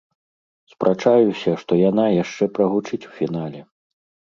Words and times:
Спрачаюся, 0.71 1.51
што 1.65 1.79
яна 1.89 2.07
яшчэ 2.23 2.43
прагучыць 2.57 3.03
у 3.13 3.15
фінале. 3.21 3.61